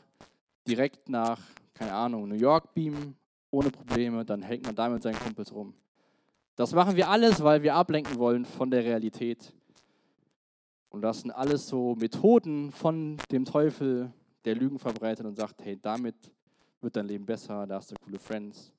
[0.66, 1.40] direkt nach,
[1.74, 3.16] keine Ahnung, New York beamen,
[3.50, 4.24] ohne Probleme.
[4.24, 5.74] Dann hängt man da mit seinen Kumpels rum.
[6.56, 9.52] Das machen wir alles, weil wir ablenken wollen von der Realität.
[10.90, 14.12] Und das sind alles so Methoden von dem Teufel,
[14.44, 16.14] der Lügen verbreitet und sagt, hey, damit
[16.80, 18.72] wird dein Leben besser, da hast du coole Friends.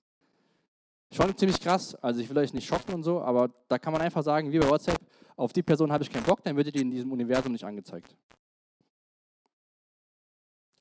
[1.11, 4.01] Schon ziemlich krass, also ich will euch nicht schocken und so, aber da kann man
[4.01, 4.99] einfach sagen, wie bei WhatsApp,
[5.35, 8.15] auf die Person habe ich keinen Bock, dann wird die in diesem Universum nicht angezeigt.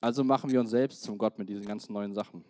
[0.01, 2.45] Also machen wir uns selbst zum Gott mit diesen ganzen neuen Sachen.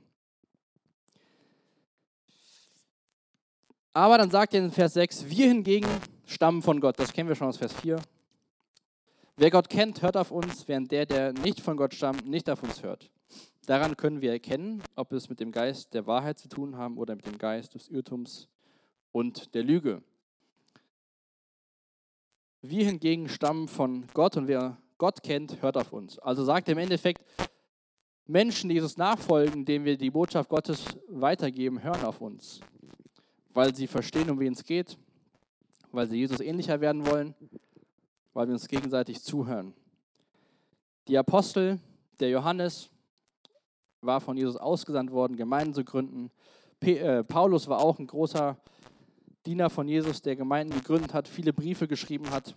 [3.93, 5.89] Aber dann sagt er in Vers 6, wir hingegen
[6.25, 6.99] stammen von Gott.
[6.99, 8.01] Das kennen wir schon aus Vers 4.
[9.41, 12.63] Wer Gott kennt, hört auf uns, während der, der nicht von Gott stammt, nicht auf
[12.63, 13.11] uns hört.
[13.65, 17.17] Daran können wir erkennen, ob es mit dem Geist der Wahrheit zu tun haben oder
[17.17, 18.49] mit dem Geist des Irrtums
[19.13, 20.03] und der Lüge.
[22.61, 26.19] Wir hingegen stammen von Gott und wer Gott kennt, hört auf uns.
[26.19, 27.25] Also sagt er im Endeffekt,
[28.27, 32.61] Menschen, die Jesus nachfolgen, denen wir die Botschaft Gottes weitergeben, hören auf uns
[33.55, 34.97] weil sie verstehen, um wen es geht,
[35.93, 37.35] weil sie Jesus ähnlicher werden wollen,
[38.33, 39.75] weil wir uns gegenseitig zuhören.
[41.09, 41.79] Die Apostel,
[42.21, 42.91] der Johannes,
[44.01, 46.31] war von Jesus ausgesandt worden, Gemeinden zu gründen.
[46.81, 48.57] Äh, Paulus war auch ein großer
[49.45, 52.55] Diener von Jesus, der Gemeinden gegründet hat, viele Briefe geschrieben hat.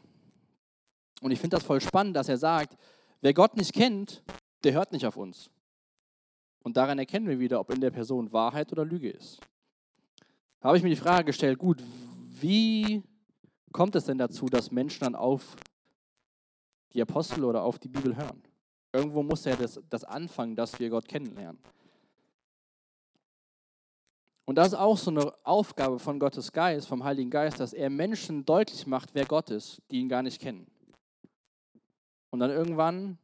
[1.22, 2.78] Und ich finde das voll spannend, dass er sagt,
[3.22, 4.24] wer Gott nicht kennt,
[4.64, 5.50] der hört nicht auf uns.
[6.64, 9.42] Und daran erkennen wir wieder, ob in der Person Wahrheit oder Lüge ist
[10.64, 11.84] habe ich mir die Frage gestellt, gut,
[12.40, 13.04] wie
[13.74, 15.56] kommt es denn dazu, dass Menschen dann auf
[16.94, 18.42] die Apostel oder auf die Bibel hören?
[18.94, 21.62] Irgendwo muss ja das, das anfangen, dass wir Gott kennenlernen.
[24.46, 27.90] Und das ist auch so eine Aufgabe von Gottes Geist, vom Heiligen Geist, dass er
[27.90, 30.68] Menschen deutlich macht, wer Gott ist, die ihn gar nicht kennen.
[32.30, 33.18] Und dann irgendwann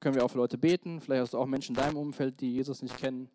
[0.00, 2.52] können wir auch für Leute beten, vielleicht hast du auch Menschen in deinem Umfeld, die
[2.52, 3.30] Jesus nicht kennen.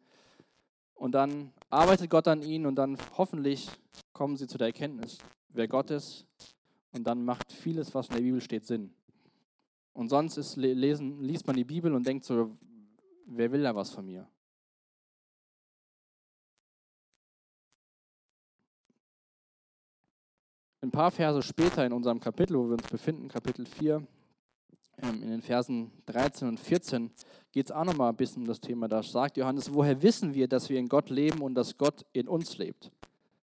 [0.94, 3.70] Und dann arbeitet Gott an ihnen und dann hoffentlich
[4.14, 5.18] kommen sie zu der Erkenntnis,
[5.54, 6.26] wer Gott ist.
[6.92, 8.94] Und dann macht vieles, was in der Bibel steht, Sinn.
[9.94, 12.58] Und sonst ist lesen, liest man die Bibel und denkt so,
[13.26, 14.28] wer will da was von mir?
[20.82, 24.06] Ein paar Verse später in unserem Kapitel, wo wir uns befinden, Kapitel 4,
[25.02, 27.10] ähm, in den Versen 13 und 14
[27.52, 28.88] geht es auch nochmal ein bisschen um das Thema.
[28.88, 32.28] Da sagt Johannes, woher wissen wir, dass wir in Gott leben und dass Gott in
[32.28, 32.92] uns lebt?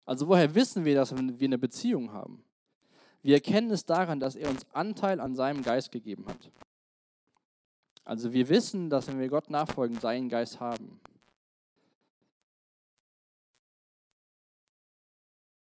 [0.06, 2.42] Also woher wissen wir, dass wir eine Beziehung haben?
[3.22, 6.50] Wir erkennen es daran, dass er uns Anteil an seinem Geist gegeben hat.
[8.04, 11.00] Also wir wissen, dass wenn wir Gott nachfolgen, seinen Geist haben.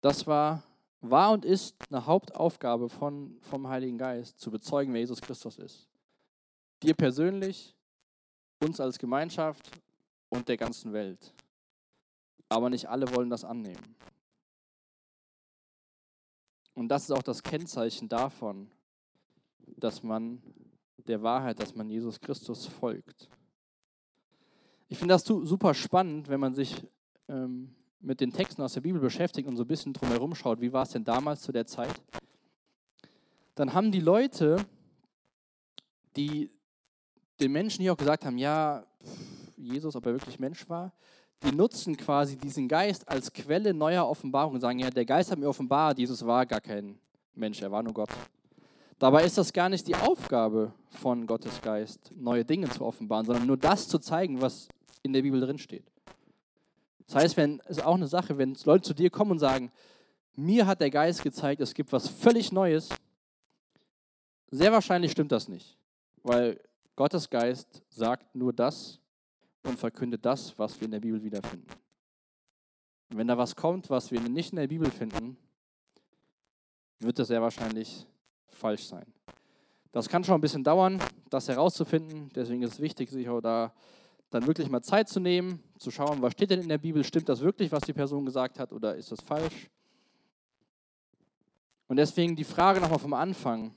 [0.01, 0.63] Das war,
[1.03, 5.87] war und ist eine Hauptaufgabe von, vom Heiligen Geist, zu bezeugen, wer Jesus Christus ist.
[6.83, 7.77] Dir persönlich,
[8.61, 9.71] uns als Gemeinschaft
[10.31, 11.35] und der ganzen Welt.
[12.49, 13.95] Aber nicht alle wollen das annehmen.
[16.75, 18.71] Und das ist auch das Kennzeichen davon,
[19.77, 20.43] dass man
[21.07, 23.29] der Wahrheit, dass man Jesus Christus folgt.
[24.89, 26.87] Ich finde das super spannend, wenn man sich
[27.29, 30.73] ähm, mit den Texten aus der Bibel beschäftigt und so ein bisschen drumherum schaut, wie
[30.73, 31.95] war es denn damals zu der Zeit.
[33.55, 34.57] Dann haben die Leute,
[36.17, 36.51] die
[37.41, 38.87] den Menschen hier auch gesagt haben, ja,
[39.57, 40.93] Jesus, ob er wirklich Mensch war,
[41.45, 45.39] die nutzen quasi diesen Geist als Quelle neuer Offenbarung und sagen, ja, der Geist hat
[45.39, 46.99] mir offenbart, Jesus war gar kein
[47.35, 48.11] Mensch, er war nur Gott.
[48.99, 53.47] Dabei ist das gar nicht die Aufgabe von Gottes Geist, neue Dinge zu offenbaren, sondern
[53.47, 54.69] nur das zu zeigen, was
[55.03, 55.85] in der Bibel drin steht.
[57.07, 59.73] Das heißt, wenn es auch eine Sache, wenn Leute zu dir kommen und sagen,
[60.35, 62.91] mir hat der Geist gezeigt, es gibt was völlig Neues,
[64.51, 65.77] sehr wahrscheinlich stimmt das nicht,
[66.23, 66.61] weil
[66.95, 69.01] Gottes Geist sagt nur das,
[69.65, 71.69] und verkündet das, was wir in der Bibel wiederfinden.
[73.11, 75.37] Und wenn da was kommt, was wir nicht in der Bibel finden,
[76.99, 78.07] wird das sehr wahrscheinlich
[78.49, 79.07] falsch sein.
[79.93, 80.99] Das kann schon ein bisschen dauern,
[81.29, 82.31] das herauszufinden.
[82.35, 83.73] Deswegen ist es wichtig, sich auch da
[84.31, 87.29] dann wirklich mal Zeit zu nehmen, zu schauen, was steht denn in der Bibel, stimmt
[87.29, 89.69] das wirklich, was die Person gesagt hat, oder ist das falsch?
[91.87, 93.75] Und deswegen die Frage nochmal vom Anfang.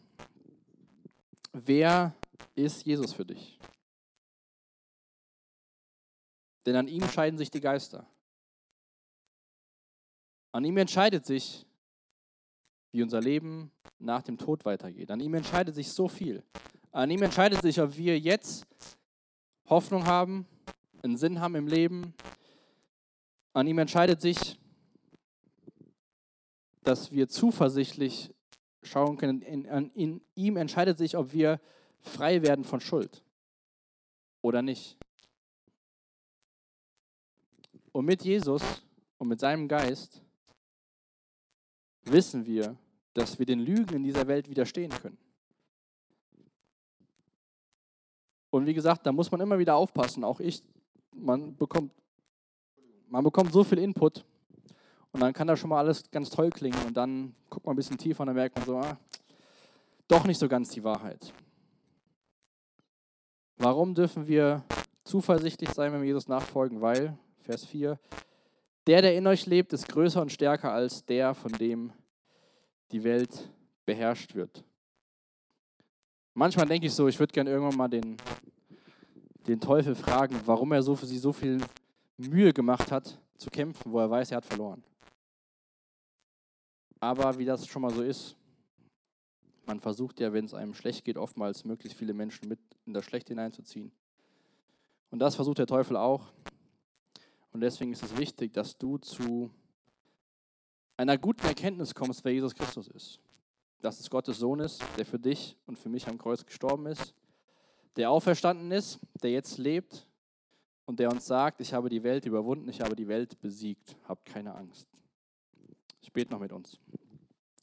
[1.51, 2.15] Wer
[2.55, 3.59] ist Jesus für dich?
[6.65, 8.07] Denn an ihm scheiden sich die Geister.
[10.51, 11.65] An ihm entscheidet sich,
[12.91, 15.11] wie unser Leben nach dem Tod weitergeht.
[15.11, 16.43] An ihm entscheidet sich so viel.
[16.91, 18.65] An ihm entscheidet sich, ob wir jetzt
[19.67, 20.47] Hoffnung haben,
[21.03, 22.13] einen Sinn haben im Leben.
[23.53, 24.57] An ihm entscheidet sich,
[26.83, 28.33] dass wir zuversichtlich
[28.81, 29.41] schauen können.
[29.41, 31.59] In ihm entscheidet sich, ob wir
[31.99, 33.23] frei werden von Schuld
[34.41, 34.97] oder nicht.
[37.95, 38.61] Und mit Jesus
[39.17, 40.21] und mit seinem Geist
[42.03, 42.75] wissen wir,
[43.13, 45.17] dass wir den Lügen in dieser Welt widerstehen können.
[48.49, 50.61] Und wie gesagt, da muss man immer wieder aufpassen, auch ich,
[51.13, 51.93] man bekommt,
[53.07, 54.25] man bekommt so viel Input
[55.13, 57.77] und dann kann da schon mal alles ganz toll klingen und dann guckt man ein
[57.77, 58.97] bisschen tiefer und dann merkt man so, ah,
[60.09, 61.33] doch nicht so ganz die Wahrheit.
[63.55, 64.65] Warum dürfen wir
[65.05, 66.81] zuversichtlich sein, wenn wir Jesus nachfolgen?
[66.81, 67.99] Weil Vers 4.
[68.87, 71.93] Der, der in euch lebt, ist größer und stärker als der, von dem
[72.91, 73.51] die Welt
[73.85, 74.63] beherrscht wird.
[76.33, 78.17] Manchmal denke ich so, ich würde gerne irgendwann mal den,
[79.45, 81.59] den Teufel fragen, warum er so für sie so viel
[82.17, 84.83] Mühe gemacht hat, zu kämpfen, wo er weiß, er hat verloren.
[86.99, 88.35] Aber wie das schon mal so ist,
[89.67, 93.05] man versucht ja, wenn es einem schlecht geht, oftmals möglichst viele Menschen mit in das
[93.05, 93.91] Schlechte hineinzuziehen.
[95.11, 96.33] Und das versucht der Teufel auch.
[97.55, 99.49] Und deswegen ist es wichtig, dass du zu
[100.97, 103.21] einer guten Erkenntnis kommst, wer Jesus Christus ist.
[103.79, 107.15] Dass es Gottes Sohn ist, der für dich und für mich am Kreuz gestorben ist,
[107.95, 110.05] der auferstanden ist, der jetzt lebt
[110.83, 114.25] und der uns sagt, ich habe die Welt überwunden, ich habe die Welt besiegt, habt
[114.25, 114.89] keine Angst.
[116.01, 116.77] Ich bete noch mit uns.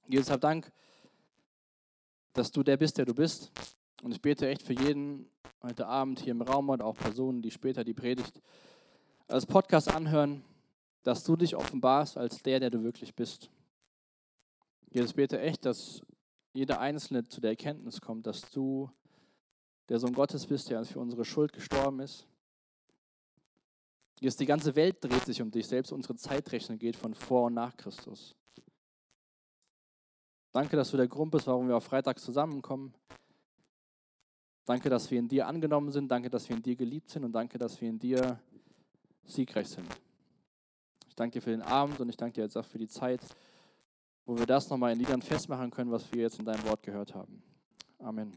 [0.08, 0.72] Jesus, hab Dank,
[2.32, 3.52] dass du der bist, der du bist.
[4.02, 5.28] Und ich bete echt für jeden
[5.62, 8.40] heute Abend hier im Raum und auch Personen, die später die Predigt
[9.32, 10.44] als Podcast anhören,
[11.02, 13.50] dass du dich offenbarst als der, der du wirklich bist.
[14.90, 16.02] Jesus, bete echt, dass
[16.52, 18.90] jeder Einzelne zu der Erkenntnis kommt, dass du
[19.88, 22.26] der Sohn Gottes bist, der für unsere Schuld gestorben ist.
[24.20, 27.54] Jesus, die ganze Welt dreht sich um dich, selbst unsere Zeitrechnung geht von vor und
[27.54, 28.36] nach Christus.
[30.52, 32.94] Danke, dass du der Grund bist, warum wir auf Freitag zusammenkommen.
[34.66, 36.08] Danke, dass wir in dir angenommen sind.
[36.08, 37.24] Danke, dass wir in dir geliebt sind.
[37.24, 38.38] Und danke, dass wir in dir
[39.26, 39.86] siegreich sind.
[41.08, 43.20] Ich danke dir für den Abend und ich danke dir jetzt auch für die Zeit,
[44.24, 47.14] wo wir das nochmal in Liedern festmachen können, was wir jetzt in deinem Wort gehört
[47.14, 47.42] haben.
[47.98, 48.32] Amen.